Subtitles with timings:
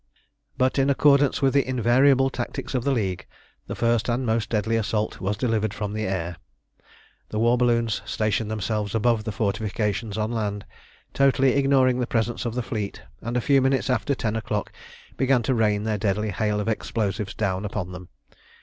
[0.57, 3.27] But, in accordance with the invariable tactics of the League,
[3.67, 6.37] the first and most deadly assault was delivered from the air.
[7.29, 10.65] The war balloons stationed themselves above the fortifications on land,
[11.13, 14.71] totally ignoring the presence of the fleet, and a few minutes after ten o'clock
[15.17, 18.09] began to rain their deadly hail of explosives down upon them.